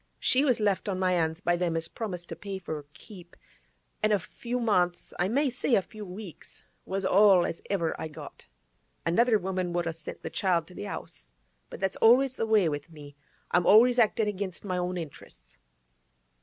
She 0.19 0.43
was 0.43 0.59
left 0.59 0.89
on 0.89 0.97
my 0.97 1.13
'ands 1.13 1.41
by 1.41 1.55
them 1.55 1.77
as 1.77 1.87
promised 1.87 2.29
to 2.29 2.35
pay 2.35 2.57
for 2.57 2.73
her 2.73 2.85
keep; 2.91 3.35
an' 4.01 4.11
a 4.11 4.17
few 4.17 4.59
months, 4.59 5.13
I 5.19 5.27
may 5.27 5.51
say 5.51 5.75
a 5.75 5.81
few 5.83 6.07
weeks, 6.07 6.65
was 6.87 7.05
all 7.05 7.45
as 7.45 7.61
ever 7.69 7.93
I 8.01 8.07
got. 8.07 8.47
Another 9.05 9.37
woman 9.37 9.73
would 9.73 9.85
a 9.85 9.93
sent 9.93 10.23
the 10.23 10.31
child 10.31 10.65
to 10.69 10.73
the 10.73 10.87
'Ouse; 10.87 11.33
but 11.69 11.79
that's 11.79 11.97
always 11.97 12.35
the 12.35 12.47
way 12.47 12.67
with 12.67 12.89
me; 12.89 13.15
I'm 13.51 13.67
always 13.67 13.99
actin' 13.99 14.27
against 14.27 14.65
my 14.65 14.79
own 14.79 14.97
interesses. 14.97 15.59